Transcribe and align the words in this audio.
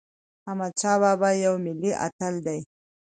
احمدشاه 0.49 0.95
بابا 1.01 1.29
یو 1.45 1.55
ملي 1.65 1.91
اتل 2.05 2.33
دی. 2.45 2.59